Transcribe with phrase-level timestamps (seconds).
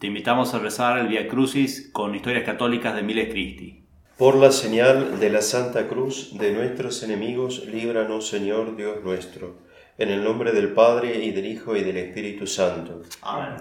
[0.00, 3.84] Te invitamos a rezar el Via Crucis con historias católicas de Miles Christi.
[4.16, 9.58] Por la señal de la Santa Cruz de nuestros enemigos, líbranos, Señor Dios nuestro.
[9.98, 13.02] En el nombre del Padre y del Hijo y del Espíritu Santo.
[13.20, 13.60] Amén.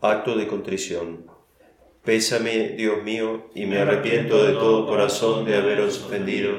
[0.00, 1.26] Acto de contrición.
[2.04, 6.50] Pésame, Dios mío, y me arrepiento de todo corazón de haberos ofendido.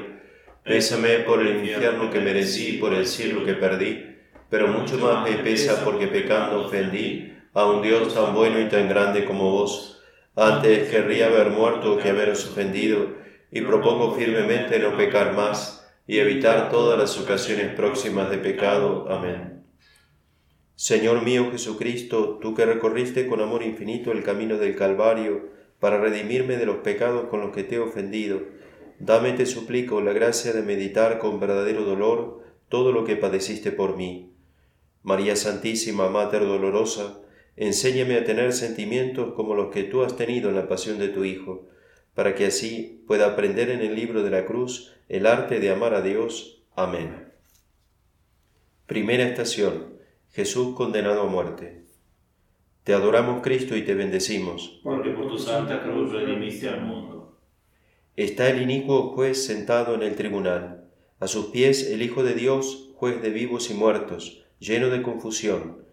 [0.64, 4.06] Pésame por el infierno que merecí, por el cielo que perdí,
[4.48, 8.88] pero mucho más me pesa porque pecando ofendí a un Dios tan bueno y tan
[8.88, 10.02] grande como vos.
[10.34, 13.18] Antes querría haber muerto que haberos ofendido,
[13.50, 19.06] y propongo firmemente no pecar más y evitar todas las ocasiones próximas de pecado.
[19.10, 19.62] Amén.
[20.74, 25.48] Señor mío Jesucristo, tú que recorriste con amor infinito el camino del Calvario
[25.80, 28.42] para redimirme de los pecados con los que te he ofendido,
[28.98, 33.96] dame, te suplico, la gracia de meditar con verdadero dolor todo lo que padeciste por
[33.96, 34.32] mí.
[35.02, 37.20] María Santísima, Mater Dolorosa,
[37.60, 41.24] Enséñame a tener sentimientos como los que tú has tenido en la pasión de tu
[41.24, 41.66] Hijo,
[42.14, 45.92] para que así pueda aprender en el libro de la cruz el arte de amar
[45.92, 46.62] a Dios.
[46.76, 47.32] Amén.
[48.86, 49.98] Primera estación.
[50.30, 51.82] Jesús condenado a muerte.
[52.84, 54.80] Te adoramos Cristo y te bendecimos.
[54.84, 57.40] Porque por tu santa cruz redimiste al mundo.
[58.14, 60.88] Está el inicuo juez sentado en el tribunal.
[61.18, 65.87] A sus pies el Hijo de Dios, juez de vivos y muertos, lleno de confusión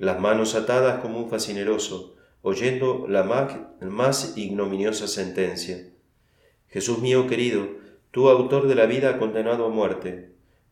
[0.00, 5.90] las manos atadas como un fascineroso, oyendo la más ignominiosa sentencia.
[6.68, 7.68] Jesús mío querido,
[8.10, 10.30] tú autor de la vida condenado a muerte,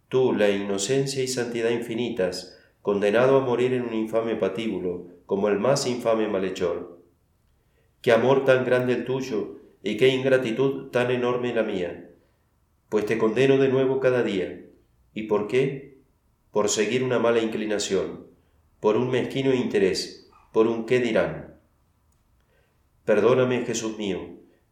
[0.09, 5.59] tú la inocencia y santidad infinitas, condenado a morir en un infame patíbulo, como el
[5.59, 6.99] más infame malhechor.
[8.01, 12.13] Qué amor tan grande el tuyo, y qué ingratitud tan enorme la mía,
[12.89, 14.65] pues te condeno de nuevo cada día.
[15.13, 15.99] ¿Y por qué?
[16.51, 18.29] Por seguir una mala inclinación
[18.81, 21.57] por un mezquino interés, por un qué dirán.
[23.05, 24.21] Perdóname, Jesús mío,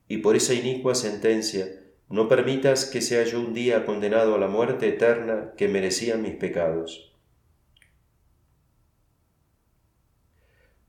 [0.08, 1.66] y por esa inicua sentencia,
[2.08, 6.34] no permitas que sea yo un día condenado a la muerte eterna que merecían mis
[6.34, 7.05] pecados.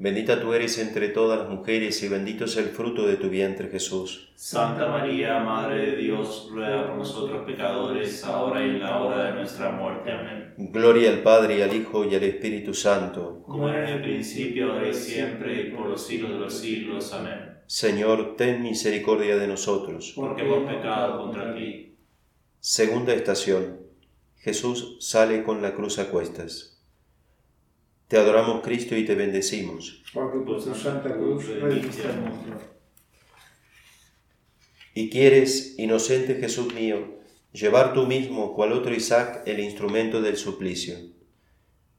[0.00, 3.68] Bendita tú eres entre todas las mujeres y bendito es el fruto de tu vientre
[3.68, 4.30] Jesús.
[4.36, 9.32] Santa María, Madre de Dios, ruega por nosotros pecadores, ahora y en la hora de
[9.32, 10.12] nuestra muerte.
[10.12, 10.54] Amén.
[10.56, 13.42] Gloria al Padre y al Hijo y al Espíritu Santo.
[13.44, 17.12] Como era en el principio, ahora y siempre, y por los siglos de los siglos.
[17.12, 17.58] Amén.
[17.66, 20.12] Señor, ten misericordia de nosotros.
[20.14, 21.96] Porque hemos pecado contra ti.
[22.60, 23.80] Segunda estación.
[24.36, 26.77] Jesús sale con la cruz a cuestas.
[28.08, 30.02] Te adoramos Cristo y te bendecimos.
[30.14, 31.44] Porque por tu santa cruz.
[34.94, 37.18] Y quieres, inocente Jesús mío,
[37.52, 40.96] llevar tú mismo, cual otro Isaac, el instrumento del suplicio.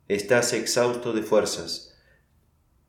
[0.08, 1.96] Estás exhausto de fuerzas.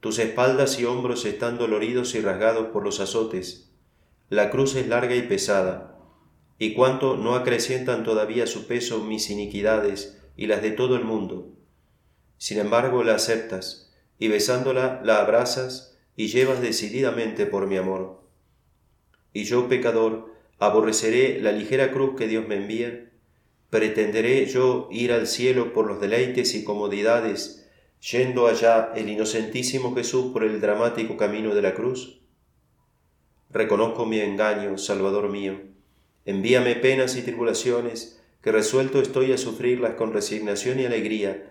[0.00, 3.70] Tus espaldas y hombros están doloridos y rasgados por los azotes.
[4.30, 5.98] La cruz es larga y pesada.
[6.58, 11.59] Y cuánto no acrecientan todavía su peso mis iniquidades y las de todo el mundo
[12.40, 18.22] sin embargo la aceptas, y besándola la abrazas y llevas decididamente por mi amor.
[19.34, 23.10] Y yo, pecador, aborreceré la ligera cruz que Dios me envía,
[23.68, 27.68] pretenderé yo ir al cielo por los deleites y comodidades,
[28.10, 32.22] yendo allá el inocentísimo Jesús por el dramático camino de la cruz.
[33.50, 35.60] Reconozco mi engaño, Salvador mío.
[36.24, 41.50] Envíame penas y tribulaciones, que resuelto estoy a sufrirlas con resignación y alegría,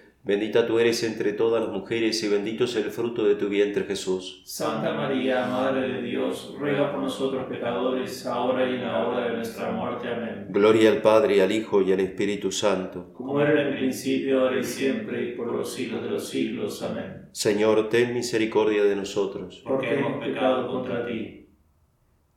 [0.23, 3.85] Bendita tú eres entre todas las mujeres y bendito es el fruto de tu vientre
[3.85, 4.43] Jesús.
[4.45, 9.37] Santa María, Madre de Dios, ruega por nosotros pecadores, ahora y en la hora de
[9.37, 10.09] nuestra muerte.
[10.09, 10.45] Amén.
[10.49, 13.11] Gloria al Padre, al Hijo y al Espíritu Santo.
[13.13, 16.83] Como era en el principio, ahora y siempre, y por los siglos de los siglos.
[16.83, 17.29] Amén.
[17.31, 19.63] Señor, ten misericordia de nosotros.
[19.65, 21.47] Porque hemos pecado contra ti.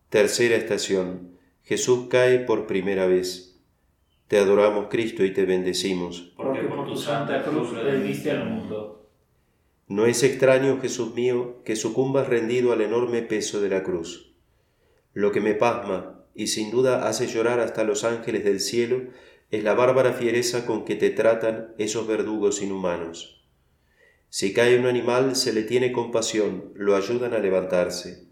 [0.09, 1.37] Tercera estación.
[1.63, 3.63] Jesús cae por primera vez.
[4.29, 6.33] Te adoramos, Cristo, y te bendecimos.
[6.37, 9.11] Porque tu santa cruz al mundo.
[9.87, 14.35] No es extraño, Jesús mío, que sucumbas rendido al enorme peso de la cruz.
[15.13, 19.03] Lo que me pasma, y sin duda hace llorar hasta los ángeles del cielo,
[19.51, 23.47] es la bárbara fiereza con que te tratan esos verdugos inhumanos.
[24.31, 28.27] Si cae un animal, se le tiene compasión, lo ayudan a levantarse.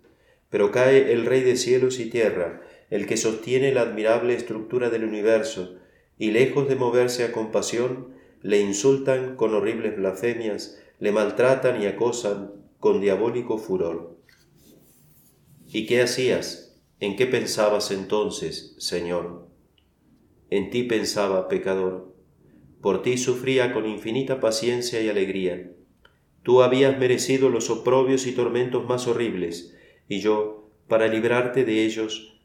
[0.51, 5.05] Pero cae el Rey de cielos y tierra, el que sostiene la admirable estructura del
[5.05, 5.77] universo,
[6.19, 8.12] y lejos de moverse a compasión,
[8.43, 14.19] le insultan con horribles blasfemias, le maltratan y acosan con diabólico furor.
[15.69, 16.81] ¿Y qué hacías?
[17.01, 19.49] ¿En qué pensabas entonces, Señor?
[20.51, 22.15] En ti pensaba, pecador.
[22.81, 25.73] Por ti sufría con infinita paciencia y alegría.
[26.43, 29.77] Tú habías merecido los oprobios y tormentos más horribles,
[30.09, 32.41] y yo, para librarte de ellos,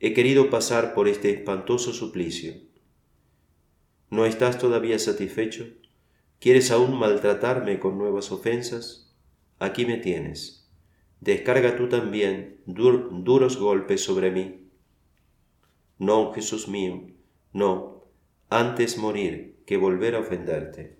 [0.00, 2.69] he querido pasar por este espantoso suplicio.
[4.10, 5.68] ¿No estás todavía satisfecho?
[6.40, 9.14] ¿Quieres aún maltratarme con nuevas ofensas?
[9.60, 10.68] Aquí me tienes.
[11.20, 14.68] Descarga tú también duros golpes sobre mí.
[15.98, 17.08] No, Jesús mío,
[17.52, 18.06] no,
[18.48, 20.99] antes morir que volver a ofenderte.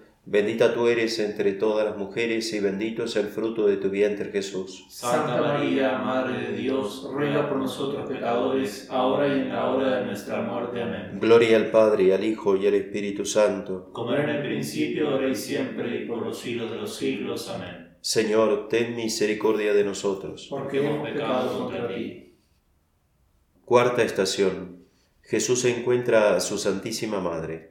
[0.31, 4.31] Bendita tú eres entre todas las mujeres y bendito es el fruto de tu vientre
[4.31, 4.85] Jesús.
[4.87, 10.05] Santa María, Madre de Dios, ruega por nosotros pecadores, ahora y en la hora de
[10.05, 10.83] nuestra muerte.
[10.83, 11.19] Amén.
[11.19, 13.89] Gloria al Padre, al Hijo y al Espíritu Santo.
[13.91, 17.49] Como era en el principio, ahora y siempre, y por los siglos de los siglos.
[17.49, 17.97] Amén.
[17.99, 20.47] Señor, ten misericordia de nosotros.
[20.49, 22.37] Porque hemos pecado contra ti.
[23.65, 24.85] Cuarta estación.
[25.23, 27.70] Jesús encuentra a su Santísima Madre.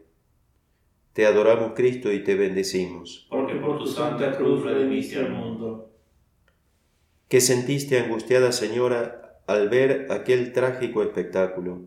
[1.13, 3.27] Te adoramos Cristo y te bendecimos.
[3.31, 5.91] Porque por tu santa cruz redimiste al mundo.
[7.29, 11.83] ¿Qué sentiste, angustiada señora, al ver aquel trágico espectáculo?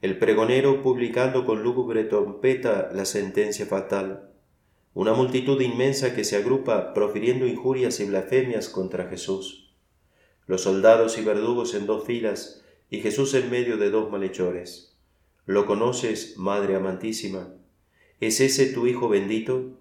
[0.00, 4.32] El pregonero publicando con lúgubre trompeta la sentencia fatal.
[4.94, 9.76] Una multitud inmensa que se agrupa profiriendo injurias y blasfemias contra Jesús.
[10.46, 14.98] Los soldados y verdugos en dos filas y Jesús en medio de dos malhechores.
[15.46, 17.59] ¿Lo conoces, Madre amantísima?
[18.20, 19.78] ¿Es ese tu Hijo bendito?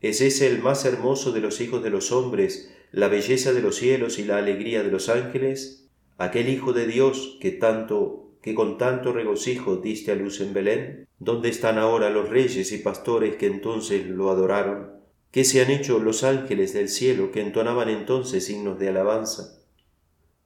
[0.00, 3.74] ¿Es ese el más hermoso de los hijos de los hombres, la belleza de los
[3.74, 5.88] cielos y la alegría de los ángeles?
[6.16, 11.08] ¿Aquel Hijo de Dios que tanto que con tanto regocijo diste a luz en Belén?
[11.18, 14.92] ¿Dónde están ahora los reyes y pastores que entonces lo adoraron?
[15.32, 19.58] ¿Qué se han hecho los ángeles del cielo que entonaban entonces signos de alabanza?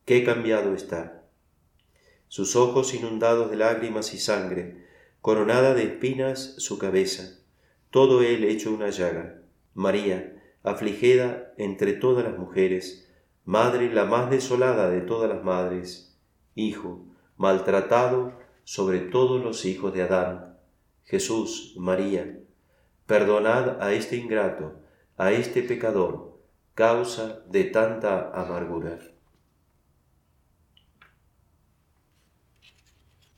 [0.06, 1.28] ¿Qué cambiado está?
[2.28, 4.87] Sus ojos inundados de lágrimas y sangre,
[5.20, 7.38] coronada de espinas su cabeza,
[7.90, 9.42] todo él hecho una llaga.
[9.74, 13.08] María, afligida entre todas las mujeres,
[13.44, 16.16] madre la más desolada de todas las madres,
[16.54, 17.04] hijo,
[17.36, 18.32] maltratado
[18.64, 20.58] sobre todos los hijos de Adán.
[21.04, 22.38] Jesús, María,
[23.06, 24.80] perdonad a este ingrato,
[25.16, 26.38] a este pecador,
[26.74, 28.98] causa de tanta amargura.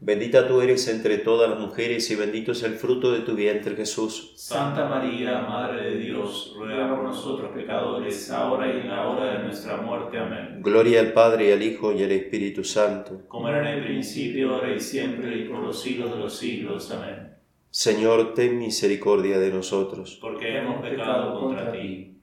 [0.00, 3.74] Bendita tú eres entre todas las mujeres y bendito es el fruto de tu vientre
[3.74, 4.32] Jesús.
[4.36, 9.44] Santa María, Madre de Dios, ruega por nosotros pecadores, ahora y en la hora de
[9.44, 10.18] nuestra muerte.
[10.18, 10.62] Amén.
[10.62, 13.22] Gloria al Padre, al Hijo y al Espíritu Santo.
[13.26, 16.92] Como era en el principio, ahora y siempre, y por los siglos de los siglos.
[16.92, 17.34] Amén.
[17.70, 20.16] Señor, ten misericordia de nosotros.
[20.20, 22.20] Porque hemos pecado contra ti.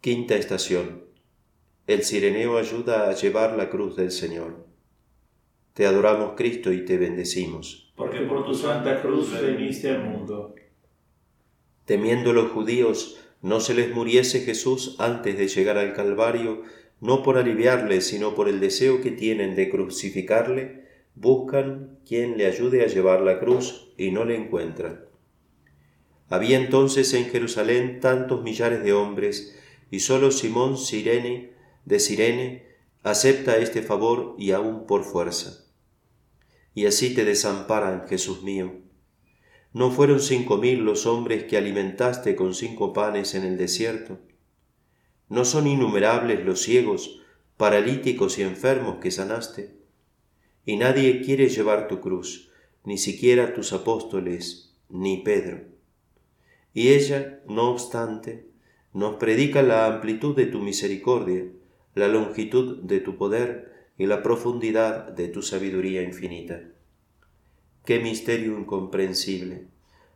[0.00, 1.04] Quinta estación.
[1.86, 4.73] El sireneo ayuda a llevar la cruz del Señor.
[5.74, 7.92] Te adoramos Cristo y te bendecimos.
[7.96, 10.54] Porque por tu santa cruz redimiste al mundo.
[11.84, 16.62] Temiendo los judíos no se les muriese Jesús antes de llegar al Calvario,
[17.00, 20.84] no por aliviarle, sino por el deseo que tienen de crucificarle,
[21.16, 25.06] buscan quien le ayude a llevar la cruz y no le encuentran.
[26.28, 31.50] Había entonces en Jerusalén tantos millares de hombres, y sólo Simón Sirene,
[31.84, 32.66] de Sirene,
[33.02, 35.63] acepta este favor y aún por fuerza.
[36.74, 38.72] Y así te desamparan, Jesús mío.
[39.72, 44.18] ¿No fueron cinco mil los hombres que alimentaste con cinco panes en el desierto?
[45.28, 47.20] ¿No son innumerables los ciegos,
[47.56, 49.76] paralíticos y enfermos que sanaste?
[50.64, 52.50] Y nadie quiere llevar tu cruz,
[52.84, 55.64] ni siquiera tus apóstoles, ni Pedro.
[56.72, 58.46] Y ella, no obstante,
[58.92, 61.46] nos predica la amplitud de tu misericordia,
[61.94, 66.62] la longitud de tu poder y la profundidad de tu sabiduría infinita.
[67.84, 69.68] Qué misterio incomprensible.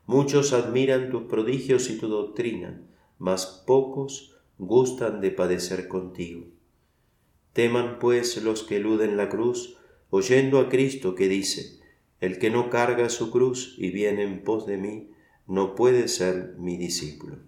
[0.07, 2.81] Muchos admiran tus prodigios y tu doctrina,
[3.19, 6.47] mas pocos gustan de padecer contigo.
[7.53, 9.77] Teman pues los que eluden la cruz,
[10.11, 11.79] oyendo a Cristo que dice,
[12.21, 15.11] El que no carga su cruz y viene en pos de mí,
[15.47, 17.48] no puede ser mi discípulo.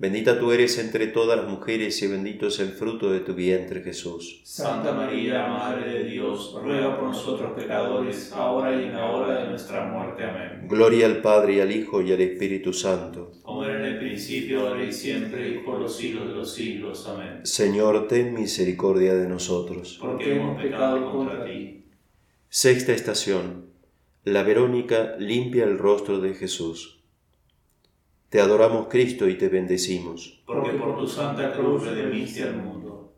[0.00, 3.82] Bendita tú eres entre todas las mujeres y bendito es el fruto de tu vientre
[3.82, 4.40] Jesús.
[4.44, 9.50] Santa María, Madre de Dios, ruega por nosotros pecadores, ahora y en la hora de
[9.50, 10.22] nuestra muerte.
[10.22, 10.68] Amén.
[10.68, 13.32] Gloria al Padre y al Hijo y al Espíritu Santo.
[13.42, 17.04] Como era en el principio, ahora y siempre, y por los siglos de los siglos.
[17.08, 17.40] Amén.
[17.42, 19.98] Señor, ten misericordia de nosotros.
[20.00, 21.86] Porque hemos pecado contra ti.
[22.48, 23.66] Sexta estación.
[24.22, 26.97] La Verónica limpia el rostro de Jesús.
[28.30, 30.42] Te adoramos Cristo y te bendecimos.
[30.46, 33.14] Porque por tu santa cruz redimiste al mundo.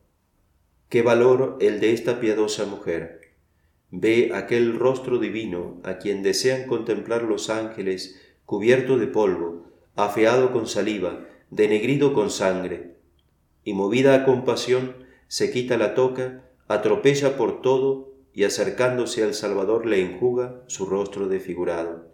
[0.89, 3.33] Qué valor el de esta piadosa mujer.
[3.91, 10.69] Ve aquel rostro divino a quien desean contemplar los ángeles, cubierto de polvo, afeado con
[10.69, 12.95] saliva, denegrido con sangre.
[13.65, 14.95] Y movida a compasión,
[15.27, 21.27] se quita la toca, atropella por todo y acercándose al Salvador le enjuga su rostro
[21.27, 22.10] desfigurado.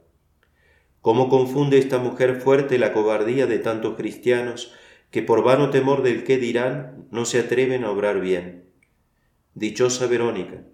[1.07, 4.73] ¿Cómo confunde esta mujer fuerte la cobardía de tantos cristianos
[5.13, 8.65] que por vano temor del qué dirán no se atreven a obrar bien?
[9.55, 10.65] Dichosa Verónica,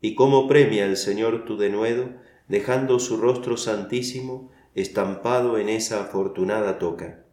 [0.00, 2.08] y cómo premia el Señor tu denuedo,
[2.46, 7.24] dejando su rostro santísimo estampado en esa afortunada toca.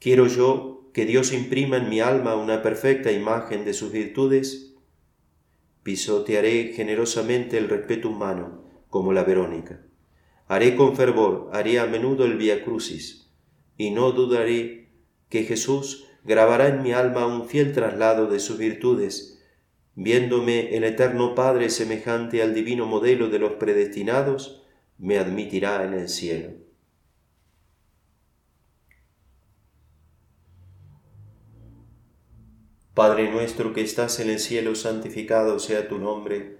[0.00, 4.74] Quiero yo que Dios imprima en mi alma una perfecta imagen de sus virtudes,
[5.82, 9.80] pisotearé generosamente el respeto humano como la Verónica.
[10.50, 13.30] Haré con fervor, haré a menudo el Via Crucis,
[13.76, 14.88] y no dudaré
[15.28, 19.40] que Jesús grabará en mi alma un fiel traslado de sus virtudes,
[19.94, 24.64] viéndome el eterno Padre semejante al divino modelo de los predestinados,
[24.98, 26.50] me admitirá en el cielo.
[32.92, 36.59] Padre nuestro que estás en el cielo, santificado sea tu nombre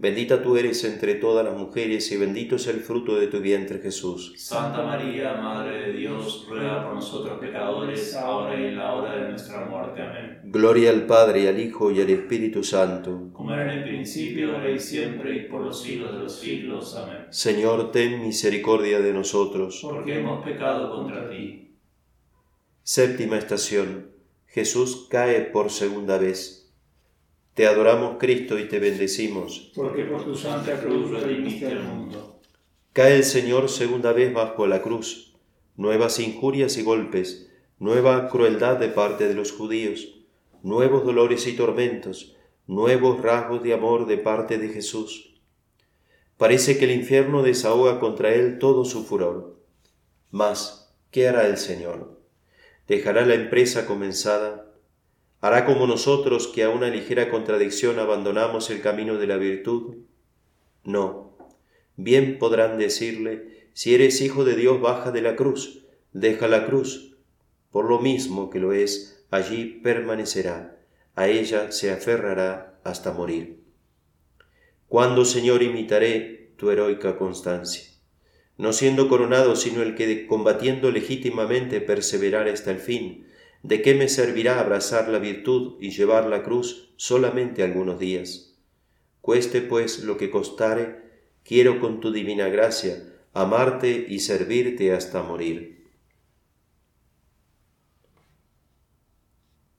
[0.00, 3.80] Bendita tú eres entre todas las mujeres y bendito es el fruto de tu vientre
[3.80, 4.32] Jesús.
[4.34, 9.28] Santa María, Madre de Dios, ruega por nosotros pecadores, ahora y en la hora de
[9.28, 10.00] nuestra muerte.
[10.00, 10.40] Amén.
[10.44, 13.28] Gloria al Padre, al Hijo, y al Espíritu Santo.
[13.34, 16.96] Como era en el principio, ahora y siempre, y por los siglos de los siglos.
[16.96, 17.26] Amén.
[17.28, 19.80] Señor, ten misericordia de nosotros.
[19.82, 21.74] Porque hemos pecado contra ti.
[22.82, 24.12] Séptima estación.
[24.46, 26.59] Jesús cae por segunda vez.
[27.54, 29.72] Te adoramos Cristo y te bendecimos.
[29.74, 32.40] Porque por tu santa cruz redimiste al mundo.
[32.92, 35.34] Cae el Señor segunda vez bajo la cruz.
[35.76, 40.20] Nuevas injurias y golpes, nueva crueldad de parte de los judíos,
[40.62, 45.40] nuevos dolores y tormentos, nuevos rasgos de amor de parte de Jesús.
[46.36, 49.56] Parece que el infierno desahoga contra él todo su furor.
[50.30, 52.20] Mas, ¿qué hará el Señor?
[52.86, 54.69] ¿Dejará la empresa comenzada?
[55.40, 59.96] ¿Hará como nosotros que a una ligera contradicción abandonamos el camino de la virtud?
[60.84, 61.36] No.
[61.96, 67.16] Bien podrán decirle, si eres hijo de Dios, baja de la cruz, deja la cruz.
[67.70, 70.78] Por lo mismo que lo es, allí permanecerá,
[71.14, 73.60] a ella se aferrará hasta morir.
[74.88, 77.84] ¿Cuándo, Señor, imitaré tu heroica constancia?
[78.58, 83.26] No siendo coronado, sino el que combatiendo legítimamente perseverar hasta el fin,
[83.62, 88.58] ¿De qué me servirá abrazar la virtud y llevar la cruz solamente algunos días?
[89.20, 90.96] Cueste pues lo que costare,
[91.44, 95.88] quiero con tu divina gracia amarte y servirte hasta morir.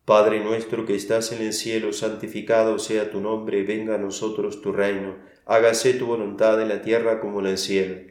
[0.06, 4.72] Padre nuestro que estás en el cielo, santificado sea tu nombre, venga a nosotros tu
[4.72, 8.11] reino, hágase tu voluntad en la tierra como en el cielo.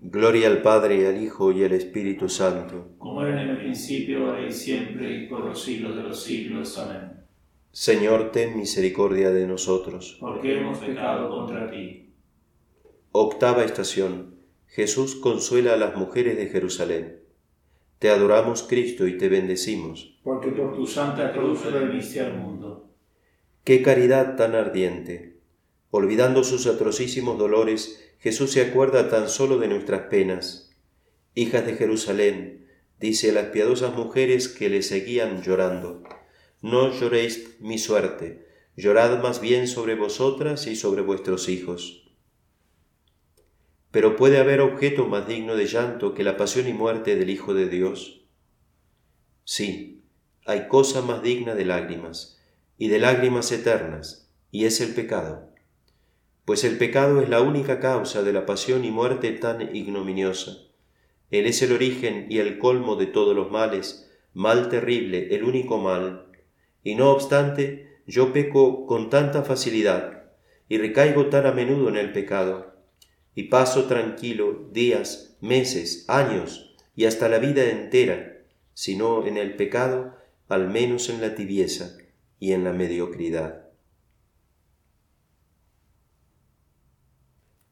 [0.00, 2.88] Gloria al Padre, al Hijo y al Espíritu Santo.
[2.98, 6.78] Como era en el principio, ahora y siempre, y por los siglos de los siglos.
[6.78, 7.24] Amén.
[7.70, 10.16] Señor, ten misericordia de nosotros.
[10.20, 12.12] Porque hemos pecado contra ti.
[13.10, 14.36] Octava estación.
[14.68, 17.20] Jesús consuela a las mujeres de Jerusalén.
[17.98, 20.18] Te adoramos, Cristo, y te bendecimos.
[20.22, 22.90] Porque por tu santa cruz redimiste al mundo.
[23.64, 25.33] Qué caridad tan ardiente.
[25.96, 30.76] Olvidando sus atrocísimos dolores, Jesús se acuerda tan solo de nuestras penas.
[31.36, 32.66] Hijas de Jerusalén,
[32.98, 36.02] dice a las piadosas mujeres que le seguían llorando,
[36.60, 42.12] no lloréis mi suerte, llorad más bien sobre vosotras y sobre vuestros hijos.
[43.92, 47.54] Pero ¿puede haber objeto más digno de llanto que la pasión y muerte del Hijo
[47.54, 48.26] de Dios?
[49.44, 50.02] Sí,
[50.44, 52.42] hay cosa más digna de lágrimas,
[52.76, 55.53] y de lágrimas eternas, y es el pecado.
[56.44, 60.58] Pues el pecado es la única causa de la pasión y muerte tan ignominiosa.
[61.30, 65.78] Él es el origen y el colmo de todos los males, mal terrible, el único
[65.78, 66.26] mal.
[66.82, 70.24] Y no obstante, yo peco con tanta facilidad,
[70.68, 72.74] y recaigo tan a menudo en el pecado,
[73.34, 78.42] y paso tranquilo días, meses, años y hasta la vida entera,
[78.74, 80.14] si no en el pecado,
[80.48, 81.96] al menos en la tibieza
[82.38, 83.63] y en la mediocridad.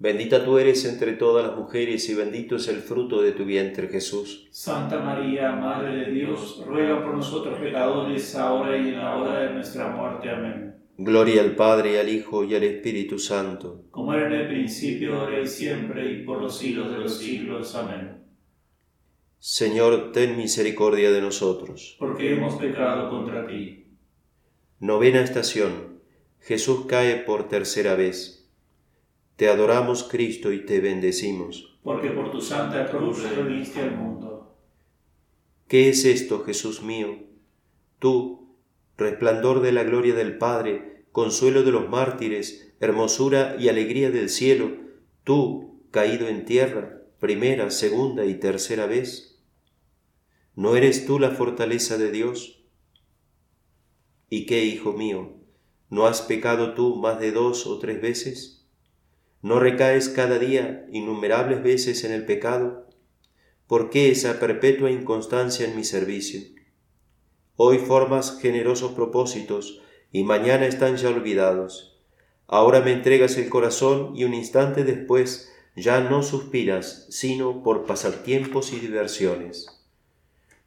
[0.00, 3.86] Bendita tú eres entre todas las mujeres y bendito es el fruto de tu vientre
[3.88, 4.48] Jesús.
[4.50, 9.52] Santa María, Madre de Dios, ruega por nosotros pecadores, ahora y en la hora de
[9.52, 10.30] nuestra muerte.
[10.30, 10.74] Amén.
[10.96, 13.84] Gloria al Padre, al Hijo y al Espíritu Santo.
[13.90, 17.74] Como era en el principio, ahora y siempre, y por los siglos de los siglos.
[17.74, 18.24] Amén.
[19.38, 21.96] Señor, ten misericordia de nosotros.
[21.98, 23.84] Porque hemos pecado contra ti.
[24.78, 26.00] Novena estación.
[26.40, 28.39] Jesús cae por tercera vez.
[29.40, 31.78] Te adoramos, Cristo, y te bendecimos.
[31.82, 34.54] Porque por tu santa cruz redimiste al mundo.
[35.66, 37.20] ¿Qué es esto, Jesús mío?
[37.98, 38.54] Tú,
[38.98, 44.76] resplandor de la gloria del Padre, consuelo de los mártires, hermosura y alegría del cielo,
[45.24, 49.42] tú, caído en tierra, primera, segunda y tercera vez,
[50.54, 52.62] ¿No eres tú la fortaleza de Dios?
[54.28, 55.32] ¿Y qué, hijo mío?
[55.88, 58.59] ¿No has pecado tú más de dos o tres veces?
[59.42, 62.86] ¿No recaes cada día innumerables veces en el pecado?
[63.66, 66.42] ¿Por qué esa perpetua inconstancia en mi servicio?
[67.56, 69.80] Hoy formas generosos propósitos
[70.12, 71.98] y mañana están ya olvidados.
[72.48, 78.74] Ahora me entregas el corazón y un instante después ya no suspiras, sino por pasatiempos
[78.74, 79.66] y diversiones.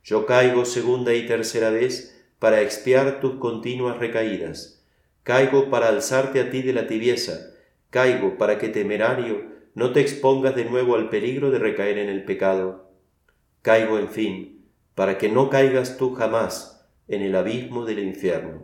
[0.04, 4.84] Yo caigo segunda y tercera vez para expiar tus continuas recaídas.
[5.22, 7.53] Caigo para alzarte a ti de la tibieza.
[7.94, 12.26] Caigo para que temerario no te expongas de nuevo al peligro de recaer en el
[12.26, 12.90] pecado.
[13.62, 18.64] Caigo, en fin, para que no caigas tú jamás en el abismo del infierno.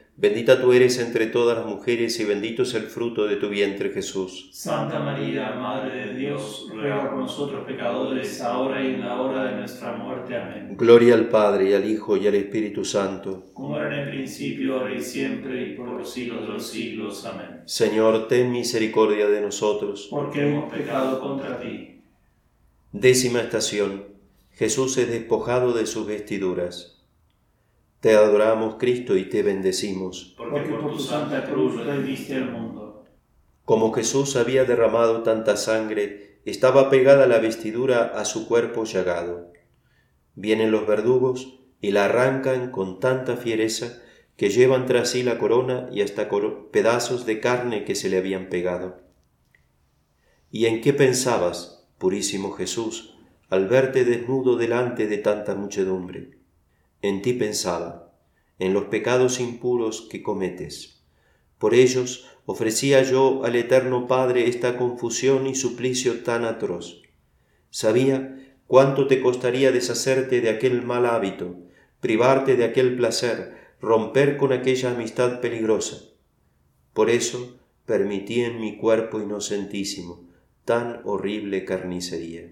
[0.17, 3.89] Bendita tú eres entre todas las mujeres y bendito es el fruto de tu vientre
[3.89, 4.49] Jesús.
[4.51, 9.57] Santa María, Madre de Dios, ruega por nosotros pecadores, ahora y en la hora de
[9.57, 10.35] nuestra muerte.
[10.35, 10.75] Amén.
[10.77, 13.45] Gloria al Padre, y al Hijo, y al Espíritu Santo.
[13.53, 17.25] Como era en el principio, ahora y siempre, y por los siglos de los siglos.
[17.25, 17.61] Amén.
[17.65, 20.07] Señor, ten misericordia de nosotros.
[20.11, 22.01] Porque hemos pecado contra ti.
[22.91, 24.03] Décima estación.
[24.51, 27.00] Jesús es despojado de sus vestiduras.
[28.01, 30.33] Te adoramos, Cristo, y te bendecimos.
[30.35, 33.05] Porque por tu santa cruz redimiste al mundo.
[33.63, 39.53] Como Jesús había derramado tanta sangre, estaba pegada la vestidura a su cuerpo llagado.
[40.33, 44.01] Vienen los verdugos y la arrancan con tanta fiereza
[44.35, 46.27] que llevan tras sí la corona y hasta
[46.71, 48.99] pedazos de carne que se le habían pegado.
[50.49, 53.15] ¿Y en qué pensabas, purísimo Jesús,
[53.51, 56.40] al verte desnudo delante de tanta muchedumbre?
[57.01, 58.13] En ti pensaba,
[58.59, 61.01] en los pecados impuros que cometes.
[61.57, 67.01] Por ellos ofrecía yo al Eterno Padre esta confusión y suplicio tan atroz.
[67.69, 71.55] Sabía cuánto te costaría deshacerte de aquel mal hábito,
[71.99, 75.97] privarte de aquel placer, romper con aquella amistad peligrosa.
[76.93, 80.29] Por eso permití en mi cuerpo inocentísimo
[80.65, 82.51] tan horrible carnicería.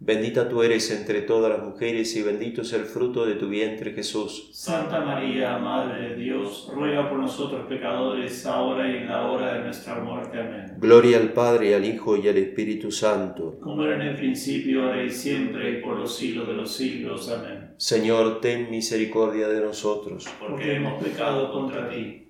[0.00, 3.92] Bendita tú eres entre todas las mujeres y bendito es el fruto de tu vientre
[3.92, 4.48] Jesús.
[4.52, 9.64] Santa María, Madre de Dios, ruega por nosotros pecadores, ahora y en la hora de
[9.64, 10.38] nuestra muerte.
[10.38, 10.76] Amén.
[10.78, 13.58] Gloria al Padre, al Hijo y al Espíritu Santo.
[13.60, 17.28] Como era en el principio, ahora y siempre, y por los siglos de los siglos.
[17.28, 17.74] Amén.
[17.76, 20.26] Señor, ten misericordia de nosotros.
[20.38, 22.28] Porque hemos pecado contra ti.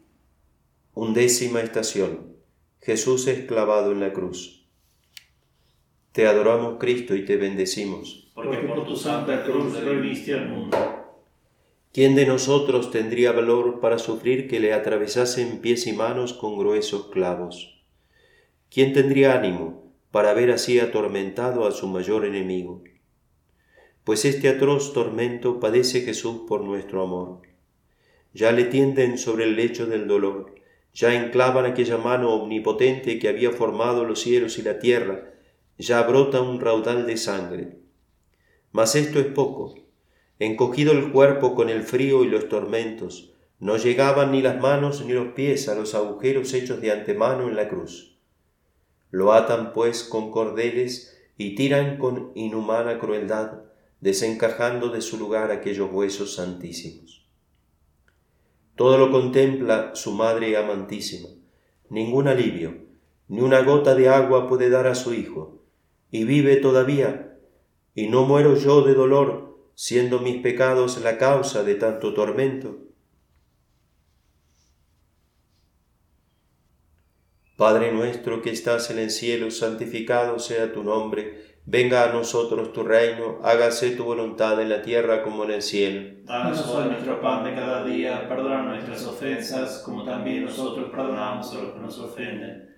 [0.94, 2.28] Undécima estación.
[2.80, 4.57] Jesús es clavado en la cruz.
[6.12, 8.30] Te adoramos, Cristo, y te bendecimos.
[8.34, 10.76] Porque por tu santa cruz redimiste al mundo.
[11.92, 17.06] ¿Quién de nosotros tendría valor para sufrir que le atravesasen pies y manos con gruesos
[17.08, 17.82] clavos?
[18.70, 22.84] ¿Quién tendría ánimo para ver así atormentado a su mayor enemigo?
[24.04, 27.42] Pues este atroz tormento padece Jesús por nuestro amor.
[28.32, 30.54] Ya le tienden sobre el lecho del dolor,
[30.94, 35.34] ya enclavan aquella mano omnipotente que había formado los cielos y la tierra,
[35.78, 37.78] ya brota un raudal de sangre.
[38.72, 39.76] Mas esto es poco.
[40.40, 45.12] Encogido el cuerpo con el frío y los tormentos, no llegaban ni las manos ni
[45.12, 48.16] los pies a los agujeros hechos de antemano en la cruz.
[49.10, 53.62] Lo atan pues con cordeles y tiran con inhumana crueldad,
[54.00, 57.26] desencajando de su lugar aquellos huesos santísimos.
[58.76, 61.28] Todo lo contempla su madre amantísima.
[61.88, 62.76] Ningún alivio,
[63.26, 65.57] ni una gota de agua puede dar a su hijo,
[66.10, 67.38] y vive todavía,
[67.94, 72.78] y no muero yo de dolor, siendo mis pecados la causa de tanto tormento.
[77.56, 82.84] Padre nuestro que estás en el cielo, santificado sea tu nombre, venga a nosotros tu
[82.84, 86.18] reino, hágase tu voluntad en la tierra como en el cielo.
[86.24, 91.62] Danos hoy nuestro pan de cada día, perdona nuestras ofensas, como también nosotros perdonamos a
[91.62, 92.77] los que nos ofenden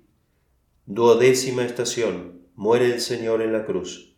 [0.93, 2.41] Duodécima estación.
[2.53, 4.17] Muere el Señor en la cruz.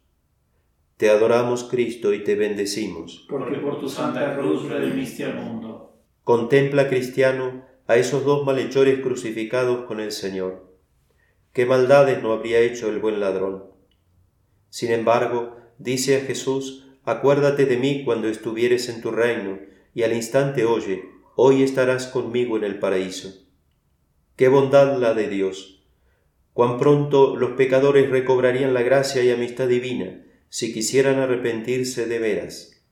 [0.97, 3.27] Te adoramos, Cristo, y te bendecimos.
[3.29, 5.93] Porque por tu santa cruz redimiste al mundo.
[6.23, 10.75] Contempla, cristiano, a esos dos malhechores crucificados con el Señor.
[11.51, 13.65] ¿Qué maldades no habría hecho el buen ladrón?
[14.71, 19.59] Sin embargo, dice a Jesús, acuérdate de mí cuando estuvieres en tu reino,
[19.93, 21.03] y al instante oye,
[21.35, 23.45] hoy estarás conmigo en el paraíso.
[24.35, 25.72] Qué bondad la de Dios
[26.53, 32.83] cuán pronto los pecadores recobrarían la gracia y amistad divina si quisieran arrepentirse de veras.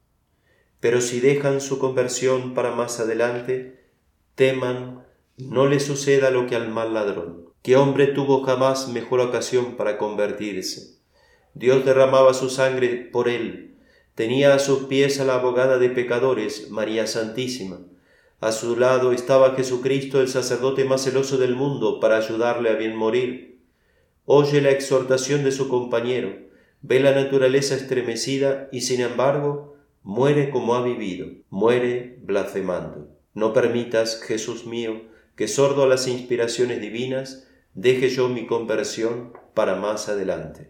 [0.80, 3.86] Pero si dejan su conversión para más adelante,
[4.36, 5.06] teman
[5.38, 7.50] no le suceda lo que al mal ladrón.
[7.62, 11.00] ¿Qué hombre tuvo jamás mejor ocasión para convertirse?
[11.54, 13.76] Dios derramaba su sangre por él.
[14.16, 17.80] Tenía a sus pies a la abogada de pecadores, María Santísima.
[18.40, 22.96] A su lado estaba Jesucristo, el sacerdote más celoso del mundo, para ayudarle a bien
[22.96, 23.51] morir.
[24.26, 26.36] Oye la exhortación de su compañero,
[26.82, 33.10] ve la naturaleza estremecida y sin embargo muere como ha vivido, muere blasfemando.
[33.34, 35.02] No permitas, Jesús mío,
[35.36, 40.70] que sordo a las inspiraciones divinas, deje yo mi conversión para más adelante.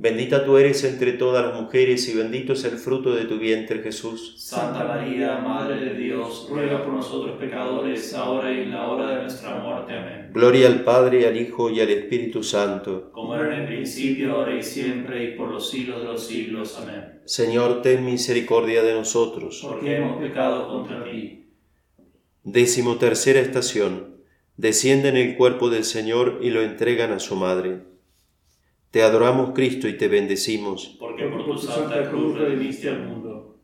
[0.00, 3.82] Bendita tú eres entre todas las mujeres y bendito es el fruto de tu vientre
[3.82, 4.34] Jesús.
[4.38, 9.22] Santa María, Madre de Dios, ruega por nosotros pecadores, ahora y en la hora de
[9.22, 9.94] nuestra muerte.
[9.94, 10.30] Amén.
[10.32, 13.10] Gloria al Padre, al Hijo y al Espíritu Santo.
[13.10, 16.78] Como era en el principio, ahora y siempre, y por los siglos de los siglos.
[16.80, 17.20] Amén.
[17.24, 19.58] Señor, ten misericordia de nosotros.
[19.68, 21.50] Porque hemos pecado contra ti.
[22.44, 24.18] Décimo tercera estación.
[24.56, 27.97] Descienden el cuerpo del Señor y lo entregan a su madre.
[28.90, 30.96] Te adoramos Cristo y te bendecimos.
[30.98, 33.58] Porque por tu santa cruz redimiste al mundo.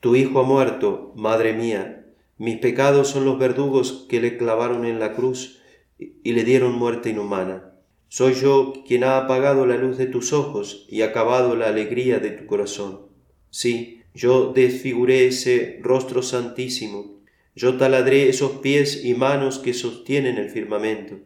[0.00, 2.06] Tu Hijo ha muerto, Madre mía.
[2.36, 5.60] Mis pecados son los verdugos que le clavaron en la cruz
[5.98, 7.72] y le dieron muerte inhumana.
[8.08, 12.30] Soy yo quien ha apagado la luz de tus ojos y acabado la alegría de
[12.30, 13.06] tu corazón.
[13.50, 17.18] Sí, yo desfiguré ese rostro santísimo.
[17.56, 21.16] Yo taladré esos pies y manos que sostienen el firmamento.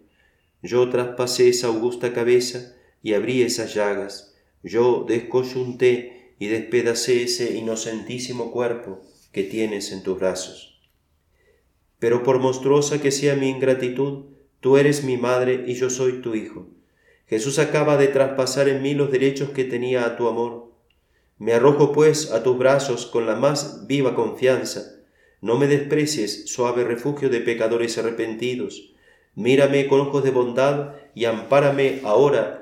[0.62, 4.34] Yo traspasé esa augusta cabeza y abrí esas llagas.
[4.62, 9.00] Yo descoyunté y despedacé ese inocentísimo cuerpo
[9.32, 10.80] que tienes en tus brazos.
[11.98, 14.24] Pero por monstruosa que sea mi ingratitud,
[14.60, 16.66] tú eres mi madre y yo soy tu hijo.
[17.26, 20.72] Jesús acaba de traspasar en mí los derechos que tenía a tu amor.
[21.38, 24.96] Me arrojo pues a tus brazos con la más viva confianza.
[25.40, 28.94] No me desprecies, suave refugio de pecadores arrepentidos.
[29.34, 32.62] Mírame con ojos de bondad y ampárame ahora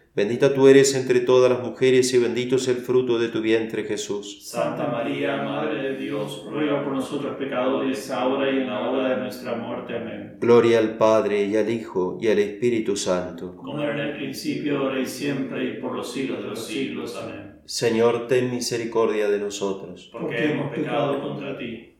[0.13, 3.85] Bendita tú eres entre todas las mujeres y bendito es el fruto de tu vientre
[3.85, 4.45] Jesús.
[4.45, 9.17] Santa María, Madre de Dios, ruega por nosotros pecadores, ahora y en la hora de
[9.21, 9.95] nuestra muerte.
[9.95, 10.35] Amén.
[10.41, 13.55] Gloria al Padre y al Hijo y al Espíritu Santo.
[13.55, 17.15] Como era en el principio, ahora y siempre, y por los siglos de los siglos.
[17.15, 17.61] Amén.
[17.63, 20.09] Señor, ten misericordia de nosotros.
[20.11, 21.95] Porque hemos pecado contra ti.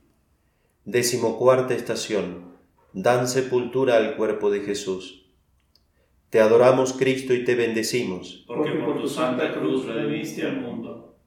[0.84, 2.52] Decimocuarta estación.
[2.92, 5.21] Dan sepultura al cuerpo de Jesús.
[6.32, 8.46] Te adoramos, Cristo, y te bendecimos.
[8.48, 11.18] Porque por tu santa cruz redimiste al mundo.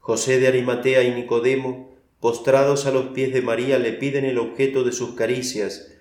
[0.00, 4.84] José de Arimatea y Nicodemo, postrados a los pies de María, le piden el objeto
[4.84, 5.94] de sus caricias,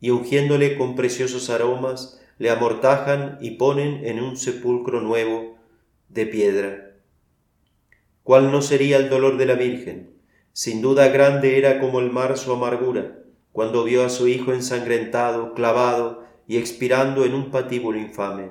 [0.00, 5.58] y ungiéndole con preciosos aromas, le amortajan y ponen en un sepulcro nuevo
[6.08, 6.96] de piedra.
[8.22, 10.14] ¿Cuál no sería el dolor de la Virgen?
[10.54, 13.18] Sin duda grande era como el mar su amargura,
[13.52, 18.50] cuando vio a su hijo ensangrentado, clavado, y expirando en un patíbulo infame.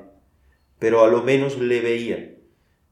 [0.80, 2.36] Pero a lo menos le veía.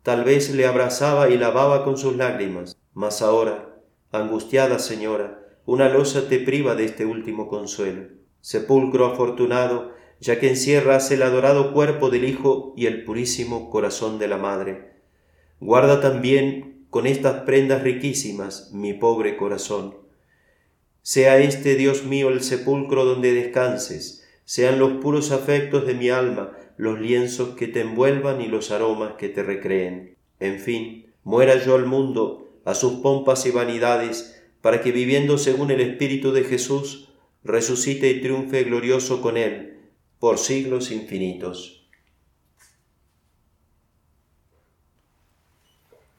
[0.03, 2.77] Tal vez le abrazaba y lavaba con sus lágrimas.
[2.93, 3.77] Mas ahora,
[4.11, 8.07] angustiada señora, una losa te priva de este último consuelo.
[8.41, 14.27] Sepulcro afortunado, ya que encierras el adorado cuerpo del Hijo y el purísimo corazón de
[14.27, 14.91] la Madre.
[15.59, 19.95] Guarda también con estas prendas riquísimas mi pobre corazón.
[21.03, 24.20] Sea este, Dios mío, el sepulcro donde descanses,
[24.51, 29.13] sean los puros afectos de mi alma los lienzos que te envuelvan y los aromas
[29.13, 30.17] que te recreen.
[30.41, 35.71] En fin, muera yo al mundo, a sus pompas y vanidades, para que viviendo según
[35.71, 37.13] el Espíritu de Jesús,
[37.45, 39.79] resucite y triunfe glorioso con él,
[40.19, 41.80] por siglos infinitos.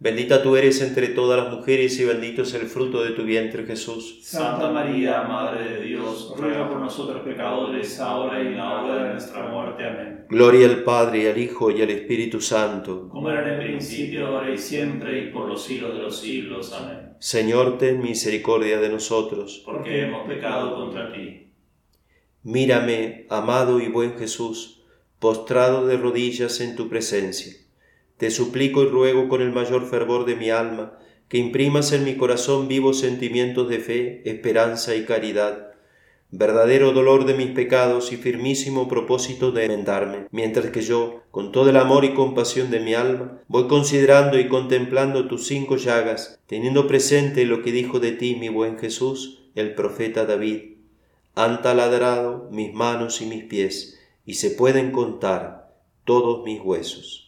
[0.00, 3.66] Bendita tú eres entre todas las mujeres y bendito es el fruto de tu vientre
[3.66, 4.20] Jesús.
[4.22, 9.12] Santa María, Madre de Dios, ruega por nosotros pecadores, ahora y en la hora de
[9.14, 9.84] nuestra muerte.
[9.84, 10.26] Amén.
[10.28, 13.08] Gloria al Padre, al Hijo, y al Espíritu Santo.
[13.08, 16.72] Como era en el principio, ahora y siempre, y por los siglos de los siglos.
[16.72, 17.14] Amén.
[17.18, 19.62] Señor, ten misericordia de nosotros.
[19.64, 21.48] Porque hemos pecado contra ti.
[22.44, 24.80] Mírame, amado y buen Jesús,
[25.18, 27.67] postrado de rodillas en tu presencia
[28.18, 32.16] te suplico y ruego con el mayor fervor de mi alma que imprimas en mi
[32.16, 35.72] corazón vivos sentimientos de fe, esperanza y caridad,
[36.30, 41.68] verdadero dolor de mis pecados y firmísimo propósito de enmendarme, mientras que yo, con todo
[41.68, 46.86] el amor y compasión de mi alma, voy considerando y contemplando tus cinco llagas, teniendo
[46.86, 50.76] presente lo que dijo de ti mi buen Jesús, el profeta David.
[51.34, 57.27] Han taladrado mis manos y mis pies, y se pueden contar todos mis huesos.